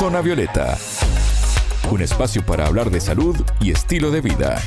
Zona 0.00 0.22
Violeta, 0.22 0.78
un 1.90 2.00
espacio 2.00 2.42
para 2.46 2.66
hablar 2.66 2.90
de 2.90 3.02
salud 3.02 3.36
y 3.60 3.70
estilo 3.70 4.10
de 4.10 4.22
vida. 4.22 4.58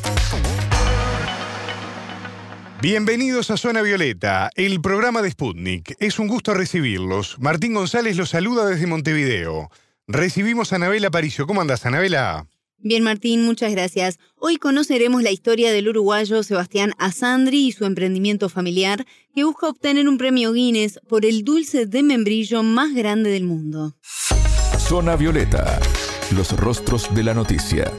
Bienvenidos 2.83 3.49
a 3.49 3.57
Zona 3.57 3.81
Violeta, 3.81 4.51
el 4.53 4.79
programa 4.79 5.23
de 5.23 5.31
Sputnik. 5.31 5.95
Es 5.97 6.19
un 6.19 6.27
gusto 6.27 6.53
recibirlos. 6.53 7.39
Martín 7.39 7.73
González 7.73 8.15
los 8.15 8.29
saluda 8.29 8.67
desde 8.67 8.85
Montevideo. 8.85 9.71
Recibimos 10.05 10.71
a 10.71 10.75
Anabela 10.75 11.09
Paricio. 11.09 11.47
¿Cómo 11.47 11.61
andas, 11.61 11.83
Anabela? 11.87 12.45
Bien, 12.77 13.01
Martín, 13.01 13.43
muchas 13.43 13.71
gracias. 13.71 14.19
Hoy 14.35 14.57
conoceremos 14.57 15.23
la 15.23 15.31
historia 15.31 15.71
del 15.71 15.89
uruguayo 15.89 16.43
Sebastián 16.43 16.91
Asandri 16.99 17.69
y 17.69 17.71
su 17.71 17.85
emprendimiento 17.85 18.49
familiar 18.49 19.07
que 19.33 19.45
busca 19.45 19.67
obtener 19.67 20.07
un 20.07 20.19
premio 20.19 20.53
Guinness 20.53 20.99
por 21.09 21.25
el 21.25 21.43
dulce 21.43 21.87
de 21.87 22.03
membrillo 22.03 22.61
más 22.61 22.93
grande 22.93 23.31
del 23.31 23.45
mundo. 23.45 23.95
Zona 24.87 25.15
Violeta, 25.15 25.79
los 26.35 26.51
rostros 26.57 27.15
de 27.15 27.23
la 27.23 27.33
noticia. 27.33 27.89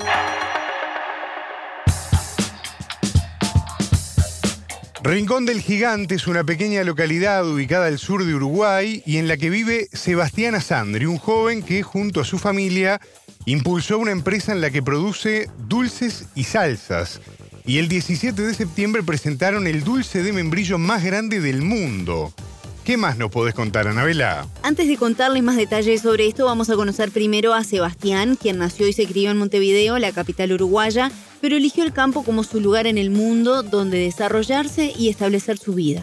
Rincón 5.03 5.47
del 5.47 5.63
Gigante 5.63 6.17
es 6.17 6.27
una 6.27 6.45
pequeña 6.45 6.85
localidad 6.85 7.49
ubicada 7.49 7.87
al 7.87 7.99
sur 7.99 8.25
de 8.25 8.35
Uruguay 8.35 9.03
y 9.07 9.17
en 9.17 9.29
la 9.29 9.39
que 9.39 9.49
vive 9.49 9.89
Sebastián 9.93 10.55
Asandri, 10.55 11.07
un 11.07 11.19
joven 11.19 11.63
que 11.63 11.83
junto 11.83 12.21
a 12.21 12.25
su 12.25 12.39
familia 12.39 13.01
impulsó 13.47 13.99
una 13.99 14.13
empresa 14.13 14.53
en 14.53 14.61
la 14.61 14.71
que 14.71 14.83
produce 14.83 15.49
dulces 15.67 16.27
y 16.35 16.45
salsas. 16.45 17.23
Y 17.65 17.79
el 17.79 17.89
17 17.89 18.41
de 18.43 18.55
septiembre 18.55 19.03
presentaron 19.03 19.67
el 19.67 19.85
dulce 19.85 20.23
de 20.23 20.35
membrillo 20.35 20.77
más 20.77 21.03
grande 21.03 21.41
del 21.41 21.63
mundo. 21.63 22.35
¿Qué 22.85 22.99
más 22.99 23.17
nos 23.17 23.31
podés 23.31 23.55
contar, 23.55 23.89
Anabela? 23.89 24.45
Antes 24.63 24.87
de 24.89 24.99
contarles 24.99 25.43
más 25.43 25.57
detalles 25.57 26.03
sobre 26.03 26.27
esto, 26.27 26.45
vamos 26.45 26.69
a 26.69 26.77
conocer 26.77 27.09
primero 27.11 27.55
a 27.55 27.65
Sebastián, 27.65 28.37
quien 28.37 28.59
nació 28.59 28.87
y 28.87 28.93
se 28.93 29.07
crió 29.07 29.31
en 29.31 29.39
Montevideo, 29.39 29.99
la 29.99 30.13
capital 30.13 30.53
uruguaya, 30.53 31.09
pero 31.41 31.57
eligió 31.57 31.83
el 31.83 31.95
campo 31.95 32.25
como 32.25 32.43
su 32.43 32.61
lugar 32.61 32.87
en 32.87 32.99
el 32.99 33.09
mundo 33.09 33.63
donde 33.63 33.97
desarrollarse 33.97 34.93
y 34.99 35.09
establecer 35.09 35.57
su 35.57 35.75
vida. 35.75 36.03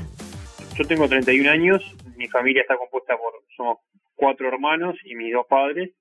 Yo 0.76 0.84
tengo 0.88 1.08
31 1.08 1.52
años, 1.52 1.84
mi 2.18 2.28
familia 2.30 2.64
está 2.64 2.76
compuesta 2.78 3.16
por, 3.16 3.34
somos 3.56 3.78
cuatro 4.16 4.48
hermanos 4.48 4.96
y 5.06 5.14
mis 5.14 5.32
dos 5.34 5.46
padres, 5.46 5.92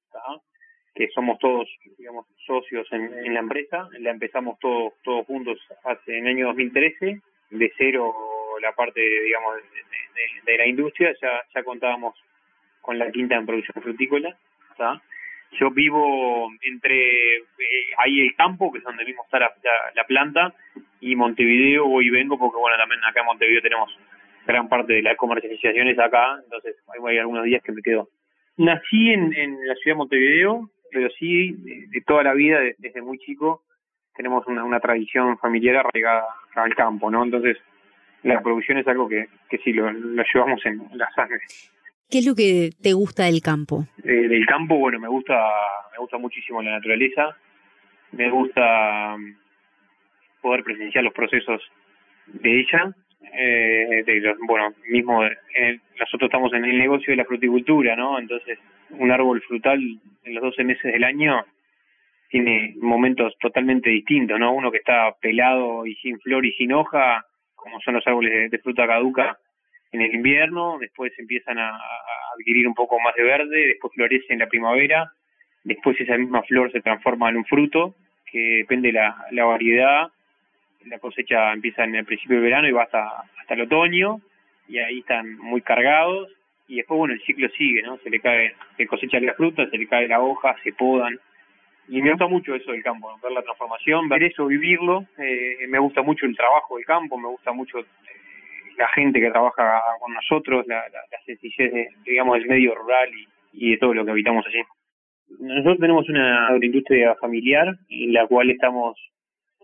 que 0.94 1.09
somos 1.15 1.39
todos, 1.41 1.69
digamos, 1.98 2.25
socios 2.47 2.87
en, 2.92 3.34
la 3.34 3.41
empresa. 3.41 3.87
La 3.98 4.12
empezamos 4.12 4.59
todos 4.59 4.94
todos 5.05 5.27
juntos 5.27 5.59
hace 5.84 6.17
en 6.17 6.27
el 6.27 6.37
año 6.37 6.47
2013, 6.48 7.20
de 7.50 7.72
cero 7.77 8.15
la 8.61 8.72
parte, 8.72 9.00
digamos, 9.00 9.56
de, 9.56 9.91
la 10.57 10.67
industria, 10.67 11.15
ya, 11.21 11.43
ya 11.55 11.63
contábamos 11.63 12.15
con 12.81 12.99
la 12.99 13.11
quinta 13.11 13.37
en 13.37 13.47
producción 13.47 13.83
frutícola. 13.83 14.37
Yo 15.59 15.71
vivo 15.71 16.49
entre 16.62 17.37
eh, 17.37 17.43
ahí 17.99 18.21
el 18.21 18.35
campo, 18.37 18.71
que 18.71 18.79
es 18.79 18.85
donde 18.85 19.05
mismo 19.05 19.25
está 19.25 19.41
la, 19.41 19.53
la, 19.95 20.05
planta, 20.05 20.55
y 21.01 21.17
Montevideo 21.17 21.87
voy 21.87 22.07
y 22.07 22.11
vengo, 22.11 22.39
porque 22.39 22.57
bueno, 22.59 22.77
también 22.77 23.01
acá 23.05 23.21
en 23.21 23.27
Montevideo 23.27 23.61
tenemos 23.61 23.91
gran 24.47 24.69
parte 24.69 24.95
de 24.95 25.03
las 25.03 25.17
comercializaciones 25.17 25.99
acá, 25.99 26.41
entonces 26.45 26.77
hay, 26.89 27.19
algunos 27.19 27.45
días 27.45 27.62
que 27.62 27.73
me 27.73 27.83
quedo. 27.83 28.09
Nací 28.57 29.11
en, 29.11 29.34
en 29.34 29.67
la 29.67 29.75
ciudad 29.75 29.97
de 29.97 29.99
Montevideo, 29.99 30.71
pero 30.91 31.11
sí, 31.19 31.53
de, 31.53 32.01
toda 32.07 32.23
la 32.23 32.34
vida, 32.34 32.61
desde 32.79 33.03
muy 33.03 33.19
chico, 33.19 33.62
tenemos 34.17 34.47
una, 34.47 34.65
una 34.65 34.81
tradición 34.81 35.37
familiar 35.39 35.77
arraigada 35.77 36.27
al 36.55 36.75
campo, 36.75 37.11
¿no? 37.11 37.25
Entonces, 37.25 37.57
la 38.23 38.41
producción 38.43 38.79
es 38.79 38.87
algo 38.87 39.09
que, 39.09 39.29
que 39.49 39.59
sí, 39.59 39.73
lo, 39.73 39.91
lo 39.91 40.23
llevamos 40.33 40.65
en 40.67 40.83
la 40.95 41.11
sangre. 41.15 41.41
¿Qué 42.11 42.19
es 42.19 42.27
lo 42.27 42.35
que 42.35 42.71
te 42.83 42.93
gusta 42.93 43.25
del 43.25 43.41
campo? 43.41 43.85
Eh, 44.03 44.29
del 44.29 44.45
campo, 44.45 44.77
bueno, 44.77 44.99
me 44.99 45.09
gusta, 45.09 45.39
me 45.93 45.99
gusta 45.99 46.19
muchísimo 46.19 46.61
la 46.61 46.73
naturaleza, 46.73 47.37
me 48.12 48.29
gusta 48.29 49.17
mm, 49.17 49.37
poder 50.43 50.65
presenciar 50.65 51.05
los 51.05 51.15
procesos 51.15 51.62
de 52.27 52.61
ella. 52.61 52.93
Eh, 53.33 54.03
de 54.05 54.34
bueno, 54.47 54.75
mismo 54.89 55.23
nosotros 56.00 56.28
estamos 56.28 56.53
en 56.53 56.65
el 56.65 56.78
negocio 56.78 57.12
de 57.12 57.17
la 57.17 57.25
fruticultura, 57.25 57.94
¿no? 57.94 58.19
Entonces, 58.19 58.59
un 58.91 59.12
árbol 59.12 59.41
frutal 59.43 59.78
en 60.25 60.34
los 60.34 60.43
12 60.43 60.65
meses 60.65 60.93
del 60.93 61.05
año 61.05 61.44
tiene 62.28 62.75
momentos 62.81 63.37
totalmente 63.39 63.91
distintos, 63.91 64.39
¿no? 64.39 64.53
Uno 64.53 64.73
que 64.73 64.78
está 64.78 65.15
pelado 65.21 65.87
y 65.87 65.94
sin 65.97 66.19
flor 66.19 66.44
y 66.44 66.53
sin 66.55 66.73
hoja, 66.73 67.25
como 67.62 67.81
son 67.81 67.94
los 67.94 68.06
árboles 68.06 68.50
de, 68.50 68.59
fruta 68.59 68.87
caduca 68.87 69.38
en 69.93 70.03
el 70.03 70.15
invierno, 70.15 70.78
después 70.78 71.12
empiezan 71.19 71.59
a, 71.59 71.78
adquirir 72.34 72.66
un 72.66 72.75
poco 72.75 72.98
más 73.00 73.15
de 73.15 73.25
verde, 73.25 73.66
después 73.66 73.93
florece 73.94 74.32
en 74.32 74.38
la 74.38 74.47
primavera, 74.47 75.12
después 75.65 76.00
esa 76.00 76.16
misma 76.16 76.43
flor 76.43 76.70
se 76.72 76.81
transforma 76.81 77.28
en 77.28 77.38
un 77.38 77.44
fruto, 77.44 77.97
que 78.31 78.38
depende 78.59 78.93
la, 78.93 79.26
la 79.32 79.44
variedad, 79.44 80.09
la 80.87 80.99
cosecha 80.99 81.53
empieza 81.53 81.84
en 81.84 81.97
el 81.97 82.04
principio 82.04 82.37
del 82.37 82.44
verano 82.44 82.69
y 82.69 82.72
va 82.72 82.84
hasta, 82.84 83.25
hasta 83.38 83.54
el 83.54 83.62
otoño, 83.62 84.20
y 84.69 84.78
ahí 84.78 85.00
están 85.00 85.37
muy 85.38 85.60
cargados, 85.60 86.31
y 86.70 86.76
después, 86.76 86.99
bueno, 86.99 87.15
el 87.15 87.22
ciclo 87.22 87.49
sigue, 87.50 87.82
¿no? 87.82 87.99
Se 87.99 88.09
le 88.09 88.20
cae, 88.20 88.54
se 88.76 88.87
cosecha 88.87 89.19
la 89.19 89.34
fruta, 89.34 89.69
se 89.69 89.76
le 89.76 89.88
cae 89.88 90.06
la 90.06 90.20
hoja, 90.20 90.54
se 90.62 90.72
podan. 90.72 91.19
Y 91.91 92.01
me 92.03 92.11
gusta 92.11 92.28
mucho 92.28 92.55
eso 92.55 92.71
del 92.71 92.84
campo, 92.84 93.11
ver 93.21 93.33
la 93.33 93.43
transformación, 93.43 94.09
ver 94.09 94.23
eso, 94.23 94.47
vivirlo. 94.47 95.06
Eh, 95.19 95.67
me 95.69 95.81
gusta 95.81 96.03
mucho 96.03 96.25
el 96.25 96.37
trabajo 96.37 96.77
del 96.77 96.87
campo, 96.87 97.19
me 97.19 97.27
gusta 97.27 97.51
mucho 97.51 97.81
eh, 97.81 97.84
la 98.78 98.89
gente 98.91 99.21
que 99.21 99.28
trabaja 99.28 99.83
con 99.99 100.15
nosotros, 100.15 100.65
la, 100.69 100.84
la, 100.89 101.19
sencillez, 101.27 101.73
de, 101.73 101.89
digamos, 102.05 102.39
del 102.39 102.47
medio 102.47 102.77
rural 102.77 103.11
y, 103.53 103.73
de 103.73 103.77
todo 103.79 103.93
lo 103.93 104.05
que 104.05 104.12
habitamos 104.12 104.47
allí. 104.47 104.62
Nosotros 105.41 105.79
tenemos 105.81 106.09
una 106.09 106.47
agroindustria 106.47 107.17
familiar 107.17 107.75
en 107.89 108.12
la 108.12 108.25
cual 108.29 108.50
estamos 108.50 108.97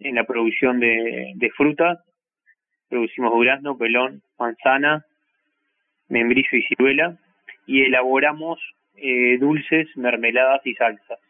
en 0.00 0.16
la 0.16 0.24
producción 0.24 0.80
de, 0.80 1.32
de 1.36 1.50
frutas. 1.50 2.00
Producimos 2.88 3.32
durazno, 3.32 3.78
pelón, 3.78 4.22
manzana, 4.36 5.04
membrillo 6.08 6.48
y 6.52 6.62
ciruela 6.62 7.16
y 7.66 7.82
elaboramos 7.82 8.58
eh, 8.96 9.38
dulces, 9.38 9.88
mermeladas 9.96 10.66
y 10.66 10.74
salsas. 10.74 11.20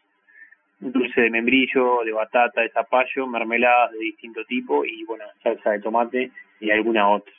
Dulce 0.79 1.21
de 1.21 1.29
membrillo, 1.29 2.03
de 2.05 2.11
batata, 2.11 2.61
de 2.61 2.69
zapallo, 2.69 3.27
mermeladas 3.27 3.91
de 3.91 3.99
distinto 3.99 4.45
tipo 4.45 4.85
y 4.85 5.03
bueno, 5.05 5.25
salsa 5.41 5.71
de 5.71 5.79
tomate 5.79 6.31
y 6.59 6.69
alguna 6.69 7.09
otra. 7.09 7.33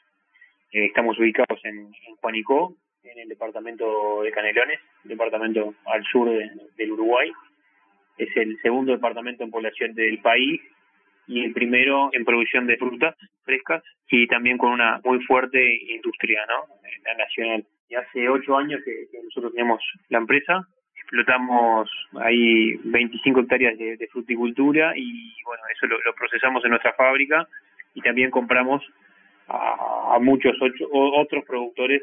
Eh, 0.72 0.86
estamos 0.86 1.18
ubicados 1.18 1.64
en, 1.64 1.78
en 1.78 2.16
Juanicó, 2.20 2.74
en 3.04 3.18
el 3.18 3.28
departamento 3.28 4.22
de 4.22 4.32
Canelones, 4.32 4.80
departamento 5.04 5.74
al 5.86 6.04
sur 6.04 6.28
del 6.28 6.92
Uruguay. 6.92 7.30
Es 8.16 8.28
el 8.36 8.58
segundo 8.60 8.92
departamento 8.92 9.44
en 9.44 9.50
población 9.50 9.94
del 9.94 10.18
país 10.18 10.60
y 11.28 11.44
el 11.44 11.52
primero 11.52 12.08
en 12.12 12.24
producción 12.24 12.66
de 12.66 12.76
frutas 12.76 13.14
frescas 13.44 13.82
y 14.10 14.26
también 14.26 14.58
con 14.58 14.72
una 14.72 15.00
muy 15.04 15.22
fuerte 15.24 15.76
industria 15.92 16.44
¿no? 16.48 16.66
nacional. 17.16 17.64
Y 17.88 17.94
hace 17.94 18.28
ocho 18.28 18.56
años 18.56 18.80
que, 18.84 19.06
nosotros 19.22 19.52
tenemos 19.52 19.80
la 20.08 20.18
empresa, 20.18 20.66
explotamos 21.08 21.88
ahí 22.20 22.74
25 22.84 23.40
hectáreas 23.40 23.78
de, 23.78 24.08
fruticultura 24.12 24.92
y 24.94 25.32
bueno, 25.42 25.62
eso 25.74 25.86
lo, 25.86 25.96
procesamos 26.14 26.62
en 26.64 26.70
nuestra 26.70 26.92
fábrica 26.92 27.48
y 27.94 28.02
también 28.02 28.30
compramos 28.30 28.82
a, 29.48 30.18
muchos 30.20 30.54
otros 30.92 31.44
productores 31.46 32.02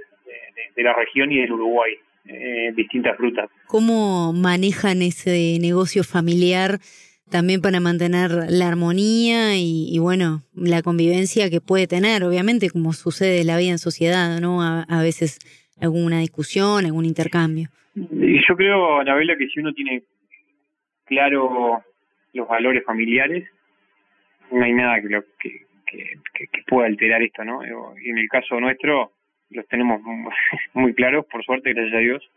de, 0.75 0.83
la 0.83 0.93
región 0.93 1.31
y 1.31 1.39
del 1.39 1.51
Uruguay. 1.53 1.93
Eh, 2.27 2.73
distintas 2.75 3.15
frutas. 3.17 3.51
¿Cómo 3.67 4.33
manejan 4.33 5.03
ese 5.03 5.59
negocio 5.61 6.03
familiar 6.03 6.79
también 7.29 7.61
para 7.61 7.79
mantener 7.79 8.47
la 8.49 8.67
armonía 8.67 9.57
y, 9.57 9.99
bueno, 9.99 10.41
la 10.55 10.81
convivencia 10.81 11.51
que 11.51 11.61
puede 11.61 11.85
tener, 11.85 12.23
obviamente, 12.23 12.71
como 12.71 12.93
sucede 12.93 13.41
en 13.41 13.47
la 13.47 13.57
vida 13.57 13.71
en 13.71 13.77
sociedad, 13.77 14.39
¿no? 14.39 14.63
A, 14.63 15.01
veces 15.03 15.37
alguna 15.79 16.19
discusión, 16.19 16.85
algún 16.85 17.05
intercambio. 17.05 17.69
Yo 17.95 18.55
creo, 18.57 18.99
Anabela, 18.99 19.37
que 19.37 19.47
si 19.47 19.61
uno 19.61 19.73
tiene 19.73 20.03
claro 21.05 21.81
los 22.33 22.47
valores 22.47 22.83
familiares, 22.83 23.47
no 24.51 24.63
hay 24.63 24.73
nada 24.73 25.01
que, 25.01 25.09
lo, 25.09 25.23
que, 25.39 26.49
pueda 26.67 26.87
alterar 26.87 27.21
esto, 27.21 27.45
¿no? 27.45 27.61
Y 27.63 28.09
en 28.09 28.17
el 28.17 28.27
caso 28.27 28.59
nuestro, 28.59 29.11
los 29.51 29.67
tenemos 29.67 30.01
muy 30.73 30.93
claros, 30.93 31.25
por 31.27 31.43
suerte, 31.43 31.73
gracias 31.73 31.95
a 31.95 31.99
Dios. 31.99 32.31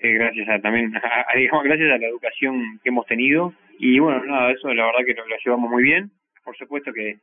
Eh, 0.00 0.12
gracias 0.12 0.48
a 0.48 0.60
también, 0.60 0.92
digamos, 1.34 1.64
gracias 1.64 1.90
a 1.90 1.98
la 1.98 2.06
educación 2.06 2.78
que 2.82 2.90
hemos 2.90 3.06
tenido. 3.06 3.54
Y 3.78 3.98
bueno, 3.98 4.22
nada, 4.24 4.52
eso 4.52 4.72
la 4.74 4.86
verdad 4.86 5.04
que 5.06 5.14
lo, 5.14 5.24
llevamos 5.44 5.70
muy 5.70 5.82
bien. 5.82 6.10
Por 6.44 6.56
supuesto 6.56 6.92
que 6.92 7.18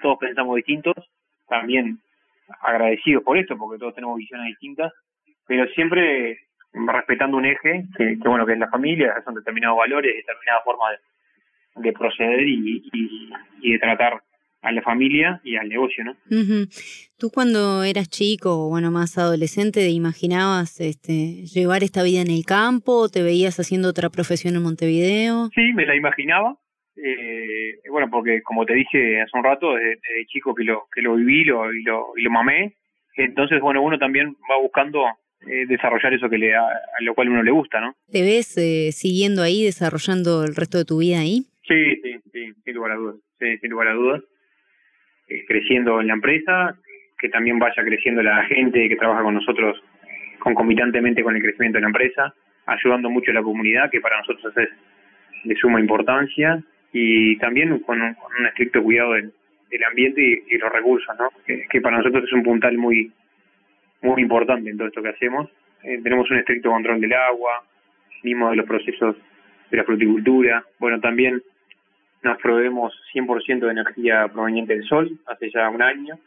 todos 0.00 0.18
pensamos 0.18 0.56
distintos, 0.56 0.96
también 1.48 1.98
agradecidos 2.60 3.24
por 3.24 3.36
esto, 3.36 3.58
porque 3.58 3.78
todos 3.78 3.94
tenemos 3.94 4.16
visiones 4.16 4.46
distintas, 4.46 4.92
pero 5.46 5.66
siempre 5.68 6.38
respetando 6.72 7.36
un 7.36 7.46
eje, 7.46 7.84
que, 7.96 8.16
bueno, 8.24 8.46
que 8.46 8.52
es 8.52 8.58
la 8.58 8.68
familia, 8.68 9.14
son 9.24 9.34
determinados 9.34 9.78
valores, 9.78 10.14
determinada 10.16 10.60
forma 10.64 10.84
de, 11.76 11.92
proceder 11.92 12.46
y, 12.46 12.82
y, 13.62 13.72
de 13.72 13.78
tratar 13.78 14.22
a 14.62 14.72
la 14.72 14.82
familia 14.82 15.40
y 15.44 15.56
al 15.56 15.68
negocio, 15.68 16.04
¿no? 16.04 16.16
Tú 17.18 17.30
cuando 17.32 17.84
eras 17.84 18.08
chico 18.08 18.66
o 18.66 18.68
bueno, 18.68 18.90
más 18.90 19.16
adolescente, 19.18 19.80
¿te 19.80 19.90
imaginabas 19.90 20.80
este, 20.80 21.46
llevar 21.46 21.82
esta 21.82 22.02
vida 22.02 22.20
en 22.20 22.30
el 22.30 22.44
campo? 22.44 23.02
¿O 23.02 23.08
¿Te 23.08 23.22
veías 23.22 23.58
haciendo 23.60 23.88
otra 23.88 24.10
profesión 24.10 24.56
en 24.56 24.62
Montevideo? 24.62 25.48
Sí, 25.54 25.72
me 25.74 25.86
la 25.86 25.94
imaginaba. 25.94 26.56
Eh, 26.96 27.78
bueno, 27.90 28.08
porque 28.10 28.42
como 28.42 28.66
te 28.66 28.74
dije 28.74 29.20
hace 29.20 29.38
un 29.38 29.44
rato, 29.44 29.74
desde, 29.74 30.26
chico 30.26 30.54
que 30.54 30.64
lo 30.64 30.88
que 30.92 31.00
lo 31.00 31.14
viví 31.14 31.44
lo, 31.44 31.72
y, 31.72 31.82
lo, 31.84 32.12
y 32.16 32.22
lo 32.22 32.30
mamé. 32.30 32.74
Entonces, 33.16 33.60
bueno, 33.60 33.82
uno 33.82 33.98
también 33.98 34.34
va 34.50 34.60
buscando 34.60 35.04
eh, 35.46 35.66
desarrollar 35.66 36.12
eso 36.14 36.28
que 36.28 36.38
le 36.38 36.54
a, 36.54 36.66
lo 37.00 37.14
cual 37.14 37.28
uno 37.28 37.42
le 37.42 37.50
gusta, 37.50 37.80
¿no? 37.80 37.94
¿Te 38.10 38.22
ves 38.22 38.56
eh, 38.58 38.90
siguiendo 38.92 39.42
ahí, 39.42 39.64
desarrollando 39.64 40.44
el 40.44 40.54
resto 40.54 40.78
de 40.78 40.84
tu 40.84 40.98
vida 40.98 41.20
ahí? 41.20 41.44
Sí, 41.66 41.96
sí, 42.02 42.16
sí, 42.32 42.52
sin 42.64 42.74
lugar 42.74 42.92
a 42.92 42.96
dudas. 42.96 43.16
Sí, 43.38 43.58
sin 43.58 43.70
lugar 43.70 43.88
a 43.88 43.92
dudas. 43.92 44.22
Eh, 45.28 45.44
creciendo 45.46 46.00
en 46.00 46.08
la 46.08 46.14
empresa, 46.14 46.76
que 47.18 47.28
también 47.28 47.58
vaya 47.58 47.84
creciendo 47.84 48.22
la 48.22 48.44
gente 48.44 48.88
que 48.88 48.96
trabaja 48.96 49.22
con 49.22 49.34
nosotros 49.34 49.76
concomitantemente 50.38 51.22
con 51.22 51.36
el 51.36 51.42
crecimiento 51.42 51.76
de 51.76 51.82
la 51.82 51.88
empresa, 51.88 52.34
ayudando 52.66 53.10
mucho 53.10 53.30
a 53.30 53.34
la 53.34 53.42
comunidad, 53.42 53.90
que 53.90 54.00
para 54.00 54.18
nosotros 54.18 54.52
es 54.56 54.68
de 55.44 55.54
suma 55.56 55.80
importancia, 55.80 56.62
y 56.92 57.36
también 57.38 57.78
con 57.80 58.00
un, 58.00 58.16
estricto 58.46 58.82
cuidado 58.82 59.12
del, 59.12 59.32
ambiente 59.88 60.22
y, 60.48 60.58
los 60.58 60.72
recursos, 60.72 61.14
¿no? 61.18 61.28
Que, 61.46 61.80
para 61.80 61.98
nosotros 61.98 62.24
es 62.24 62.32
un 62.32 62.42
puntal 62.42 62.78
muy 62.78 63.12
muy 64.02 64.22
importante 64.22 64.70
en 64.70 64.76
todo 64.76 64.88
esto 64.88 65.02
que 65.02 65.10
hacemos. 65.10 65.48
Eh, 65.82 66.00
tenemos 66.02 66.30
un 66.30 66.38
estricto 66.38 66.70
control 66.70 67.00
del 67.00 67.12
agua, 67.12 67.64
mismo 68.22 68.50
de 68.50 68.56
los 68.56 68.66
procesos 68.66 69.16
de 69.70 69.76
la 69.76 69.84
fruticultura. 69.84 70.64
Bueno, 70.78 71.00
también 71.00 71.42
nos 72.22 72.38
proveemos 72.38 72.92
100% 73.14 73.60
de 73.60 73.70
energía 73.70 74.28
proveniente 74.28 74.74
del 74.74 74.84
sol 74.84 75.18
hace 75.26 75.50
ya 75.50 75.68
un 75.68 75.82
año. 75.82 76.18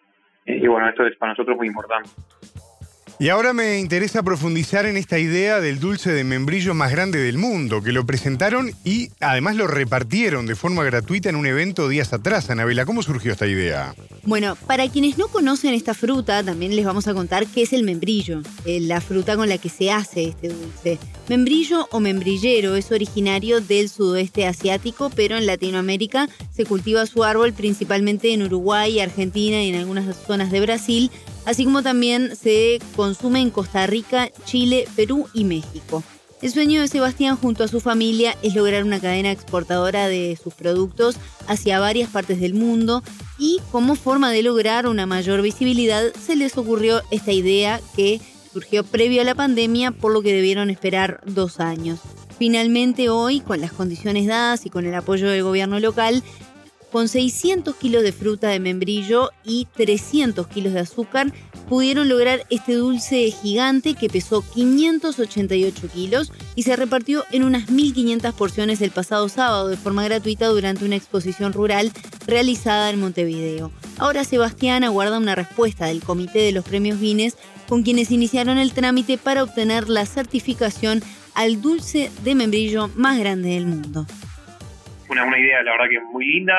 Eh, 0.45 0.59
y 0.61 0.67
bueno, 0.67 0.89
esto 0.89 1.05
es 1.05 1.15
para 1.17 1.33
nosotros 1.33 1.57
muy 1.57 1.67
importante. 1.67 2.09
Y 3.21 3.29
ahora 3.29 3.53
me 3.53 3.77
interesa 3.77 4.23
profundizar 4.23 4.87
en 4.87 4.97
esta 4.97 5.19
idea 5.19 5.61
del 5.61 5.79
dulce 5.79 6.11
de 6.11 6.23
membrillo 6.23 6.73
más 6.73 6.89
grande 6.89 7.19
del 7.19 7.37
mundo, 7.37 7.83
que 7.83 7.91
lo 7.91 8.03
presentaron 8.03 8.71
y 8.83 9.11
además 9.19 9.55
lo 9.57 9.67
repartieron 9.67 10.47
de 10.47 10.55
forma 10.55 10.83
gratuita 10.83 11.29
en 11.29 11.35
un 11.35 11.45
evento 11.45 11.87
días 11.87 12.13
atrás. 12.13 12.49
Anabela, 12.49 12.83
¿cómo 12.87 13.03
surgió 13.03 13.33
esta 13.33 13.45
idea? 13.45 13.93
Bueno, 14.23 14.55
para 14.65 14.89
quienes 14.89 15.19
no 15.19 15.27
conocen 15.27 15.75
esta 15.75 15.93
fruta, 15.93 16.43
también 16.43 16.75
les 16.75 16.83
vamos 16.83 17.07
a 17.07 17.13
contar 17.13 17.45
qué 17.45 17.61
es 17.61 17.73
el 17.73 17.83
membrillo, 17.83 18.41
eh, 18.65 18.79
la 18.79 18.99
fruta 19.01 19.35
con 19.35 19.49
la 19.49 19.59
que 19.59 19.69
se 19.69 19.91
hace 19.91 20.23
este 20.23 20.49
dulce. 20.49 20.97
Membrillo 21.29 21.87
o 21.91 21.99
membrillero 21.99 22.75
es 22.75 22.91
originario 22.91 23.61
del 23.61 23.89
sudoeste 23.89 24.47
asiático, 24.47 25.11
pero 25.15 25.37
en 25.37 25.45
Latinoamérica 25.45 26.27
se 26.51 26.65
cultiva 26.65 27.05
su 27.05 27.23
árbol 27.23 27.53
principalmente 27.53 28.33
en 28.33 28.41
Uruguay, 28.41 28.99
Argentina 28.99 29.63
y 29.63 29.69
en 29.69 29.75
algunas 29.75 30.15
zonas 30.17 30.51
de 30.51 30.59
Brasil, 30.59 31.11
así 31.45 31.65
como 31.65 31.83
también 31.83 32.35
se 32.35 32.79
consume 32.95 33.41
en 33.41 33.49
Costa 33.49 33.87
Rica, 33.87 34.29
Chile, 34.45 34.87
Perú 34.95 35.27
y 35.33 35.43
México. 35.43 36.03
El 36.41 36.51
sueño 36.51 36.81
de 36.81 36.87
Sebastián 36.87 37.37
junto 37.37 37.63
a 37.63 37.67
su 37.67 37.79
familia 37.79 38.35
es 38.41 38.55
lograr 38.55 38.83
una 38.83 38.99
cadena 38.99 39.31
exportadora 39.31 40.07
de 40.07 40.37
sus 40.43 40.55
productos 40.55 41.17
hacia 41.47 41.79
varias 41.79 42.09
partes 42.09 42.39
del 42.39 42.55
mundo 42.55 43.03
y 43.37 43.59
como 43.71 43.95
forma 43.95 44.31
de 44.31 44.41
lograr 44.41 44.87
una 44.87 45.05
mayor 45.05 45.43
visibilidad 45.43 46.03
se 46.13 46.35
les 46.35 46.57
ocurrió 46.57 47.03
esta 47.11 47.31
idea 47.31 47.79
que 47.95 48.19
surgió 48.51 48.83
previo 48.83 49.21
a 49.21 49.25
la 49.25 49.35
pandemia 49.35 49.91
por 49.91 50.11
lo 50.11 50.23
que 50.23 50.33
debieron 50.33 50.71
esperar 50.71 51.21
dos 51.25 51.59
años. 51.59 51.99
Finalmente 52.39 53.09
hoy, 53.09 53.39
con 53.39 53.61
las 53.61 53.71
condiciones 53.71 54.25
dadas 54.25 54.65
y 54.65 54.71
con 54.71 54.87
el 54.87 54.95
apoyo 54.95 55.29
del 55.29 55.43
gobierno 55.43 55.79
local, 55.79 56.23
con 56.91 57.07
600 57.07 57.75
kilos 57.75 58.03
de 58.03 58.11
fruta 58.11 58.49
de 58.49 58.59
membrillo 58.59 59.31
y 59.43 59.67
300 59.75 60.47
kilos 60.47 60.73
de 60.73 60.81
azúcar, 60.81 61.33
pudieron 61.69 62.09
lograr 62.09 62.45
este 62.49 62.73
dulce 62.73 63.31
gigante 63.31 63.93
que 63.93 64.09
pesó 64.09 64.43
588 64.53 65.87
kilos 65.87 66.31
y 66.55 66.63
se 66.63 66.75
repartió 66.75 67.23
en 67.31 67.43
unas 67.43 67.69
1.500 67.69 68.33
porciones 68.33 68.81
el 68.81 68.91
pasado 68.91 69.29
sábado 69.29 69.69
de 69.69 69.77
forma 69.77 70.03
gratuita 70.03 70.47
durante 70.47 70.83
una 70.83 70.97
exposición 70.97 71.53
rural 71.53 71.91
realizada 72.27 72.89
en 72.89 72.99
Montevideo. 72.99 73.71
Ahora 73.97 74.23
Sebastián 74.23 74.83
aguarda 74.83 75.17
una 75.17 75.35
respuesta 75.35 75.85
del 75.85 76.03
Comité 76.03 76.39
de 76.39 76.51
los 76.51 76.65
Premios 76.65 76.99
Guinness 76.99 77.37
con 77.69 77.83
quienes 77.83 78.11
iniciaron 78.11 78.57
el 78.57 78.73
trámite 78.73 79.17
para 79.17 79.43
obtener 79.43 79.87
la 79.87 80.05
certificación 80.05 81.01
al 81.35 81.61
dulce 81.61 82.11
de 82.23 82.35
membrillo 82.35 82.89
más 82.95 83.17
grande 83.17 83.51
del 83.51 83.65
mundo 83.65 84.05
una, 85.11 85.25
una 85.25 85.39
idea, 85.39 85.61
la 85.63 85.73
verdad 85.73 85.89
que 85.89 85.99
muy 85.99 86.25
linda, 86.25 86.55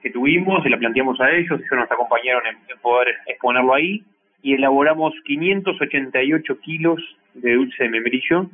que 0.00 0.10
tuvimos, 0.10 0.62
se 0.62 0.70
la 0.70 0.78
planteamos 0.78 1.20
a 1.20 1.30
ellos, 1.30 1.60
ellos 1.60 1.72
nos 1.72 1.90
acompañaron 1.90 2.46
en, 2.46 2.78
poder 2.80 3.14
exponerlo 3.26 3.74
ahí, 3.74 4.02
y 4.42 4.54
elaboramos 4.54 5.12
588 5.24 6.60
kilos 6.60 7.00
de 7.34 7.54
dulce 7.54 7.84
de 7.84 7.90
membrillo, 7.90 8.50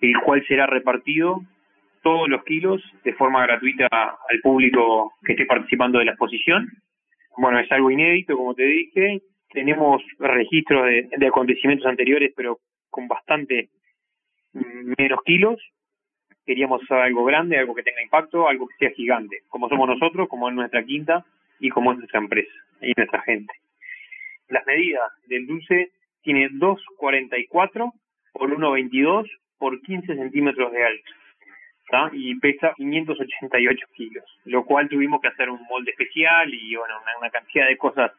el 0.00 0.18
cual 0.20 0.44
será 0.46 0.66
repartido 0.66 1.42
todos 2.02 2.28
los 2.28 2.42
kilos 2.44 2.82
de 3.04 3.12
forma 3.14 3.42
gratuita 3.42 3.88
al 3.90 4.40
público 4.42 5.12
que 5.24 5.32
esté 5.32 5.44
participando 5.44 5.98
de 5.98 6.06
la 6.06 6.12
exposición. 6.12 6.68
Bueno, 7.36 7.58
es 7.58 7.70
algo 7.70 7.90
inédito, 7.90 8.36
como 8.36 8.54
te 8.54 8.64
dije. 8.64 9.20
Tenemos 9.52 10.02
registros 10.18 10.86
de, 10.86 11.10
de 11.14 11.26
acontecimientos 11.26 11.86
anteriores, 11.86 12.32
pero 12.34 12.58
con 12.88 13.06
bastante 13.06 13.68
menos 14.54 15.20
kilos 15.24 15.60
queríamos 16.50 16.82
algo 16.90 17.24
grande, 17.24 17.56
algo 17.56 17.76
que 17.76 17.84
tenga 17.84 18.02
impacto, 18.02 18.48
algo 18.48 18.66
que 18.66 18.74
sea 18.74 18.90
gigante, 18.90 19.44
como 19.48 19.68
somos 19.68 19.88
nosotros, 19.88 20.28
como 20.28 20.48
es 20.48 20.54
nuestra 20.56 20.82
quinta 20.82 21.24
y 21.60 21.68
como 21.68 21.92
es 21.92 21.98
nuestra 21.98 22.18
empresa 22.18 22.52
y 22.82 22.92
nuestra 22.96 23.22
gente. 23.22 23.54
Las 24.48 24.66
medidas 24.66 25.12
del 25.28 25.46
dulce 25.46 25.92
tiene 26.22 26.48
2,44 26.50 27.92
por 28.32 28.50
1,22 28.50 29.30
por 29.58 29.80
15 29.80 30.16
centímetros 30.16 30.72
de 30.72 30.84
alto 30.84 31.10
y 32.14 32.34
pesa 32.40 32.72
588 32.76 33.86
kilos, 33.94 34.24
lo 34.44 34.64
cual 34.64 34.88
tuvimos 34.88 35.20
que 35.20 35.28
hacer 35.28 35.50
un 35.50 35.62
molde 35.68 35.92
especial 35.92 36.52
y 36.52 36.74
bueno, 36.74 36.96
una, 37.20 37.30
cantidad 37.30 37.68
de 37.68 37.76
cosas 37.76 38.10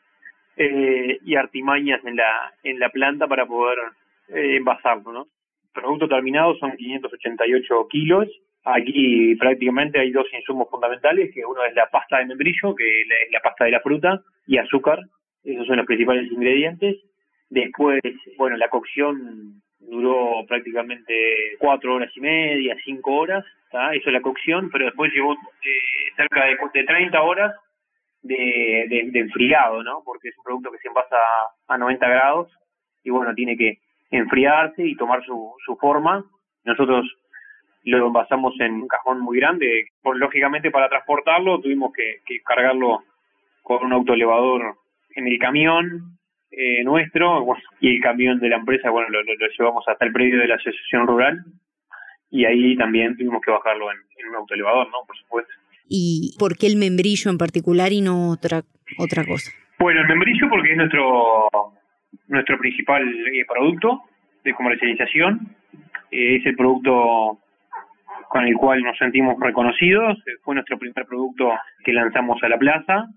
eh, 0.56 1.20
y 1.22 1.36
artimañas 1.36 2.00
en 2.06 2.16
la 2.16 2.54
en 2.64 2.80
la 2.80 2.90
planta 2.92 3.28
para 3.28 3.46
poder 3.46 3.78
eh, 4.30 4.56
envasarlo, 4.56 5.12
¿no? 5.12 5.28
Producto 5.74 6.08
terminado 6.08 6.56
son 6.56 6.76
588 6.76 7.88
kilos. 7.90 8.28
Aquí 8.64 9.36
prácticamente 9.36 10.00
hay 10.00 10.12
dos 10.12 10.28
insumos 10.34 10.70
fundamentales, 10.70 11.34
que 11.34 11.46
uno 11.46 11.64
es 11.64 11.74
la 11.74 11.88
pasta 11.88 12.20
de 12.20 12.26
membrillo, 12.26 12.76
que 12.76 13.02
es 13.02 13.08
la 13.32 13.40
pasta 13.40 13.66
de 13.66 13.72
la 13.72 13.80
fruta, 13.80 14.22
y 14.46 14.58
azúcar. 14.58 15.00
Esos 15.44 15.66
son 15.66 15.78
los 15.78 15.86
principales 15.86 16.32
ingredientes. 16.32 16.98
Después, 17.50 18.02
bueno, 18.38 18.58
la 18.58 18.70
cocción 18.70 19.62
duró 19.80 20.46
prácticamente 20.48 21.58
cuatro 21.60 21.96
horas 21.96 22.12
y 22.16 22.22
media, 22.22 22.78
cinco 22.86 23.16
horas, 23.16 23.44
eso 23.94 24.10
es 24.10 24.14
la 24.14 24.22
cocción, 24.22 24.70
pero 24.72 24.86
después 24.86 25.12
llevó 25.14 25.34
eh, 25.34 26.14
cerca 26.16 26.46
de, 26.46 26.58
de 26.74 26.84
30 26.84 27.22
horas 27.22 27.56
de, 28.22 28.86
de, 28.90 29.10
de, 29.12 29.20
enfriado, 29.20 29.82
¿no? 29.84 30.02
Porque 30.06 30.30
es 30.30 30.38
un 30.38 30.44
producto 30.44 30.72
que 30.72 30.78
se 30.80 30.90
envasa 30.90 31.18
a 31.68 31.78
90 31.78 32.08
grados 32.08 32.52
y 33.04 33.10
bueno, 33.10 33.34
tiene 33.34 33.58
que 33.58 33.80
enfriarse 34.12 34.86
y 34.86 34.96
tomar 34.96 35.24
su, 35.26 35.54
su 35.66 35.76
forma. 35.78 36.24
Nosotros 36.64 37.06
lo 37.84 38.08
envasamos 38.08 38.54
en 38.60 38.74
un 38.74 38.88
cajón 38.88 39.22
muy 39.22 39.40
grande. 39.40 39.88
Lógicamente, 40.04 40.72
para 40.72 40.90
transportarlo 40.90 41.60
tuvimos 41.60 41.92
que, 41.94 42.22
cargarlo 42.44 43.04
con 43.64 43.86
un 43.86 43.94
autoelevador 43.94 44.76
en 45.16 45.28
el 45.28 45.40
camión 45.40 46.18
eh, 46.52 46.84
nuestro 46.84 47.46
y 47.80 47.96
el 47.96 48.02
camión 48.02 48.40
de 48.40 48.50
la 48.50 48.58
empresa, 48.58 48.90
bueno, 48.90 49.10
lo, 49.10 49.22
llevamos 49.58 49.86
hasta 49.88 50.06
el 50.06 50.12
predio 50.12 50.40
de 50.40 50.48
la 50.48 50.56
asociación 50.56 51.08
rural 51.08 51.44
y 52.30 52.46
ahí 52.46 52.76
también 52.76 53.16
tuvimos 53.18 53.42
que 53.42 53.52
bajarlo 53.52 53.92
en, 53.92 53.98
en 54.18 54.30
un 54.30 54.36
autoelevador, 54.36 54.88
¿no? 54.88 54.98
Por 55.08 55.18
supuesto. 55.18 55.54
¿Y 55.88 56.36
por 56.40 56.58
qué 56.58 56.68
el 56.68 56.78
membrillo 56.78 57.32
en 57.32 57.38
particular 57.38 57.92
y 57.92 58.02
no 58.02 58.32
otra, 58.32 58.62
otra 58.98 59.26
cosa? 59.26 59.52
Bueno, 59.80 60.02
el 60.02 60.08
membrillo 60.08 60.48
porque 60.50 60.72
es 60.72 60.78
nuestro 60.78 61.50
nuestro 62.28 62.58
principal 62.58 63.04
eh, 63.04 63.46
producto 63.48 64.02
de 64.44 64.54
comercialización. 64.54 65.56
Eh, 66.12 66.38
es 66.38 66.46
el 66.46 66.56
producto 66.56 67.40
con 68.30 68.48
el 68.48 68.56
cual 68.56 68.82
nos 68.82 68.98
sentimos 68.98 69.36
reconocidos. 69.40 70.18
Eh, 70.20 70.38
fue 70.44 70.56
nuestro 70.56 70.78
primer 70.78 71.06
producto 71.06 71.54
que 71.84 71.94
lanzamos 71.94 72.42
a 72.44 72.50
la 72.50 72.58
plaza. 72.58 73.08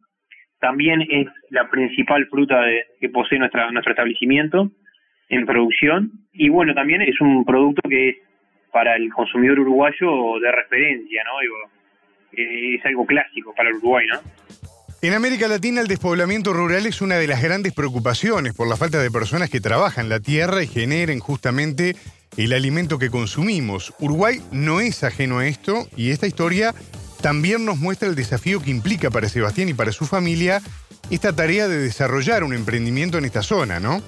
También 0.60 1.02
es 1.02 1.26
la 1.50 1.68
principal 1.68 2.26
fruta 2.26 2.62
que 3.00 3.08
posee 3.08 3.38
nuestra, 3.38 3.70
nuestro 3.70 3.92
establecimiento 3.92 4.70
en 5.28 5.46
producción. 5.46 6.10
Y 6.32 6.48
bueno, 6.48 6.74
también 6.74 7.02
es 7.02 7.20
un 7.20 7.44
producto 7.44 7.88
que 7.88 8.08
es 8.10 8.16
para 8.72 8.96
el 8.96 9.12
consumidor 9.12 9.60
uruguayo 9.60 10.40
de 10.40 10.50
referencia, 10.50 11.22
¿no? 11.24 11.32
es 12.32 12.84
algo 12.84 13.06
clásico 13.06 13.54
para 13.54 13.68
el 13.68 13.76
Uruguay, 13.76 14.06
¿no? 14.08 14.18
En 15.04 15.12
América 15.12 15.48
Latina 15.48 15.82
el 15.82 15.86
despoblamiento 15.86 16.54
rural 16.54 16.86
es 16.86 17.02
una 17.02 17.16
de 17.16 17.26
las 17.26 17.42
grandes 17.42 17.74
preocupaciones 17.74 18.54
por 18.54 18.66
la 18.66 18.78
falta 18.78 19.02
de 19.02 19.10
personas 19.10 19.50
que 19.50 19.60
trabajan 19.60 20.08
la 20.08 20.18
tierra 20.18 20.62
y 20.62 20.66
generen 20.66 21.20
justamente 21.20 21.94
el 22.38 22.54
alimento 22.54 22.98
que 22.98 23.10
consumimos. 23.10 23.92
Uruguay 23.98 24.40
no 24.50 24.80
es 24.80 25.04
ajeno 25.04 25.40
a 25.40 25.46
esto 25.46 25.86
y 25.94 26.08
esta 26.08 26.26
historia 26.26 26.74
también 27.20 27.66
nos 27.66 27.76
muestra 27.76 28.08
el 28.08 28.14
desafío 28.14 28.62
que 28.62 28.70
implica 28.70 29.10
para 29.10 29.28
Sebastián 29.28 29.68
y 29.68 29.74
para 29.74 29.92
su 29.92 30.06
familia 30.06 30.62
esta 31.10 31.34
tarea 31.34 31.68
de 31.68 31.76
desarrollar 31.76 32.42
un 32.42 32.54
emprendimiento 32.54 33.18
en 33.18 33.26
esta 33.26 33.42
zona, 33.42 33.80
¿no? 33.80 34.02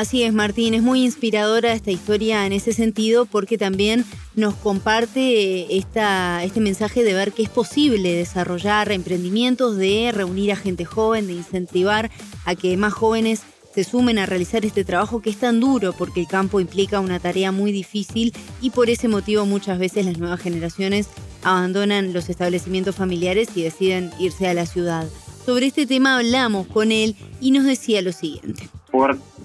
Así 0.00 0.22
es, 0.22 0.32
Martín, 0.32 0.72
es 0.72 0.80
muy 0.80 1.04
inspiradora 1.04 1.74
esta 1.74 1.90
historia 1.90 2.46
en 2.46 2.54
ese 2.54 2.72
sentido 2.72 3.26
porque 3.26 3.58
también 3.58 4.06
nos 4.34 4.54
comparte 4.54 5.76
esta, 5.76 6.42
este 6.42 6.58
mensaje 6.58 7.04
de 7.04 7.12
ver 7.12 7.32
que 7.32 7.42
es 7.42 7.50
posible 7.50 8.14
desarrollar 8.14 8.90
emprendimientos, 8.92 9.76
de 9.76 10.10
reunir 10.10 10.52
a 10.52 10.56
gente 10.56 10.86
joven, 10.86 11.26
de 11.26 11.34
incentivar 11.34 12.10
a 12.46 12.54
que 12.54 12.78
más 12.78 12.94
jóvenes 12.94 13.42
se 13.74 13.84
sumen 13.84 14.18
a 14.18 14.24
realizar 14.24 14.64
este 14.64 14.84
trabajo 14.84 15.20
que 15.20 15.28
es 15.28 15.36
tan 15.36 15.60
duro 15.60 15.92
porque 15.92 16.20
el 16.20 16.26
campo 16.26 16.60
implica 16.60 16.98
una 16.98 17.20
tarea 17.20 17.52
muy 17.52 17.70
difícil 17.70 18.32
y 18.62 18.70
por 18.70 18.88
ese 18.88 19.06
motivo 19.06 19.44
muchas 19.44 19.78
veces 19.78 20.06
las 20.06 20.16
nuevas 20.16 20.40
generaciones 20.40 21.08
abandonan 21.42 22.14
los 22.14 22.30
establecimientos 22.30 22.96
familiares 22.96 23.50
y 23.54 23.64
deciden 23.64 24.12
irse 24.18 24.48
a 24.48 24.54
la 24.54 24.64
ciudad. 24.64 25.06
Sobre 25.44 25.66
este 25.66 25.86
tema 25.86 26.16
hablamos 26.16 26.68
con 26.68 26.90
él 26.90 27.16
y 27.38 27.50
nos 27.50 27.66
decía 27.66 28.00
lo 28.00 28.12
siguiente. 28.12 28.70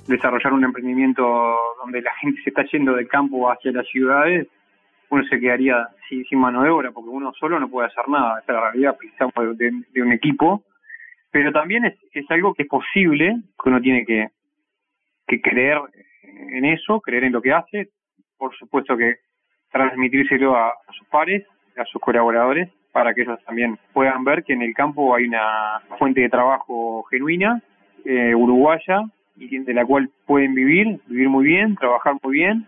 Desarrollar 0.08 0.54
un 0.54 0.64
emprendimiento 0.64 1.56
donde 1.82 2.02
la 2.02 2.14
gente 2.16 2.42
se 2.44 2.50
está 2.50 2.64
yendo 2.66 2.94
del 2.94 3.08
campo 3.08 3.50
hacia 3.52 3.72
las 3.72 3.88
ciudades, 3.88 4.48
uno 5.10 5.24
se 5.26 5.40
quedaría 5.40 5.88
sin, 6.10 6.40
mano 6.40 6.64
de 6.64 6.70
obra 6.70 6.92
porque 6.92 7.10
uno 7.10 7.34
solo 7.34 7.60
no 7.60 7.70
puede 7.70 7.88
hacer 7.88 8.08
nada. 8.08 8.40
Esa 8.40 8.52
es 8.52 8.56
la 8.56 8.72
realidad, 8.72 8.98
precisamos 8.98 9.58
de 9.58 10.02
un 10.02 10.12
equipo 10.12 10.64
pero 11.36 11.52
también 11.52 11.84
es, 11.84 11.96
es 12.14 12.32
algo 12.32 12.54
que 12.54 12.64
es 12.64 12.70
posible, 12.70 13.36
que 13.62 13.70
uno 13.70 13.82
tiene 13.82 14.06
que, 14.06 14.30
que 15.28 15.42
creer 15.42 15.80
en 16.24 16.64
eso, 16.64 17.02
creer 17.02 17.26
en 17.26 17.34
lo 17.34 17.42
que 17.42 17.52
hace, 17.52 17.90
por 18.38 18.56
supuesto 18.56 18.96
que 18.96 19.18
transmitírselo 19.70 20.56
a, 20.56 20.74
sus 20.98 21.06
pares, 21.10 21.46
a 21.76 21.84
sus 21.84 22.00
colaboradores, 22.00 22.70
para 22.94 23.14
que 23.14 23.24
ellos 23.24 23.38
también 23.44 23.78
puedan 23.92 24.24
ver 24.24 24.46
que 24.46 24.54
en 24.54 24.62
el 24.62 24.74
campo 24.74 25.14
hay 25.14 25.26
una 25.26 25.82
fuente 26.00 26.22
de 26.22 26.30
trabajo 26.30 27.04
genuina, 27.12 27.62
eh, 28.06 28.34
uruguaya, 28.34 29.04
y 29.38 29.60
de 29.60 29.74
la 29.74 29.86
cual 29.86 30.10
pueden 30.26 30.54
vivir, 30.56 31.00
vivir 31.08 31.30
muy 31.30 31.46
bien, 31.46 31.76
trabajar 31.76 32.16
muy 32.24 32.34
bien 32.38 32.68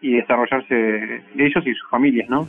y 0.00 0.12
desarrollarse 0.12 1.22
ellos 1.36 1.66
y 1.66 1.74
sus 1.74 1.90
familias, 1.90 2.28
¿no? 2.28 2.48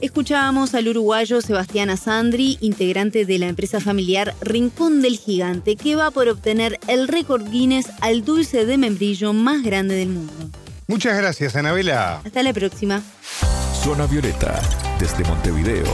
Escuchábamos 0.00 0.74
al 0.74 0.88
uruguayo 0.88 1.42
Sebastián 1.42 1.90
Asandri, 1.90 2.56
integrante 2.62 3.26
de 3.26 3.38
la 3.38 3.48
empresa 3.48 3.80
familiar 3.80 4.32
Rincón 4.40 5.02
del 5.02 5.18
Gigante, 5.18 5.76
que 5.76 5.94
va 5.94 6.10
por 6.10 6.28
obtener 6.28 6.78
el 6.88 7.06
récord 7.06 7.50
Guinness 7.50 7.92
al 8.00 8.24
dulce 8.24 8.64
de 8.64 8.78
membrillo 8.78 9.34
más 9.34 9.62
grande 9.62 9.96
del 9.96 10.08
mundo. 10.08 10.32
Muchas 10.88 11.18
gracias, 11.18 11.54
Anabela. 11.54 12.20
Hasta 12.24 12.42
la 12.42 12.54
próxima. 12.54 13.00
Zona 13.74 14.06
Violeta, 14.06 14.58
desde 14.98 15.22
Montevideo, 15.24 15.84